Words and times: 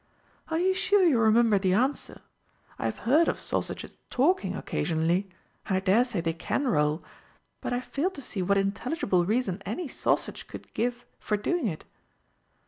"Are 0.47 0.57
you 0.57 0.73
sure 0.73 1.03
you 1.05 1.19
remember 1.19 1.59
the 1.59 1.73
answer? 1.75 2.21
I 2.79 2.85
have 2.85 2.97
heard 3.05 3.27
of 3.27 3.39
sausages 3.39 3.97
talking 4.09 4.55
occasionally, 4.55 5.29
and 5.67 5.77
I 5.77 5.79
daresay 5.79 6.21
they 6.21 6.33
can 6.33 6.67
roll, 6.67 7.03
but 7.61 7.71
I 7.71 7.81
fail 7.81 8.09
to 8.09 8.21
see 8.23 8.41
what 8.41 8.57
intelligible 8.57 9.25
reason 9.25 9.61
any 9.63 9.87
sausage 9.87 10.47
could 10.47 10.73
give 10.73 11.05
for 11.19 11.37
doing 11.37 11.67
it." 11.67 11.85